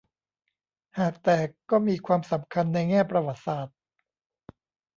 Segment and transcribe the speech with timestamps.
[0.99, 1.37] หากแต่
[1.69, 3.77] ก็มีความสำคัญในแง่ประวัติศาสตร์